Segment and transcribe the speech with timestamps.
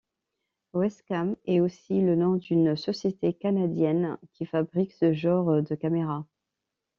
[0.73, 6.25] Wescam est aussi le nom d'une société canadienne qui fabrique ce genre de caméras.